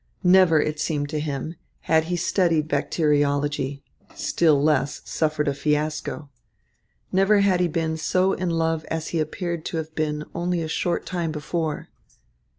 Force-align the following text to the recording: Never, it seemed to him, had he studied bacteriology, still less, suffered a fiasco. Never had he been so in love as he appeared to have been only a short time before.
Never, 0.23 0.59
it 0.59 0.79
seemed 0.79 1.09
to 1.09 1.19
him, 1.19 1.53
had 1.81 2.05
he 2.05 2.15
studied 2.15 2.67
bacteriology, 2.67 3.83
still 4.15 4.59
less, 4.59 5.03
suffered 5.05 5.47
a 5.47 5.53
fiasco. 5.53 6.27
Never 7.11 7.41
had 7.41 7.59
he 7.59 7.67
been 7.67 7.97
so 7.97 8.33
in 8.33 8.49
love 8.49 8.83
as 8.85 9.09
he 9.09 9.19
appeared 9.19 9.63
to 9.65 9.77
have 9.77 9.93
been 9.93 10.23
only 10.33 10.63
a 10.63 10.67
short 10.67 11.05
time 11.05 11.31
before. 11.31 11.89